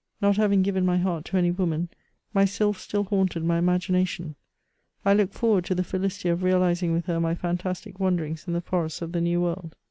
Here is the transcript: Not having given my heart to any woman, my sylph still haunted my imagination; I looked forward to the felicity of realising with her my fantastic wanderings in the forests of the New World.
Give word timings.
Not 0.19 0.37
having 0.37 0.63
given 0.63 0.83
my 0.83 0.97
heart 0.97 1.25
to 1.25 1.37
any 1.37 1.51
woman, 1.51 1.87
my 2.33 2.43
sylph 2.43 2.79
still 2.79 3.03
haunted 3.03 3.43
my 3.45 3.59
imagination; 3.59 4.33
I 5.05 5.13
looked 5.13 5.35
forward 5.35 5.63
to 5.65 5.75
the 5.75 5.83
felicity 5.83 6.29
of 6.29 6.41
realising 6.41 6.91
with 6.91 7.05
her 7.05 7.19
my 7.19 7.35
fantastic 7.35 7.99
wanderings 7.99 8.45
in 8.47 8.53
the 8.53 8.61
forests 8.61 9.03
of 9.03 9.11
the 9.11 9.21
New 9.21 9.41
World. 9.41 9.75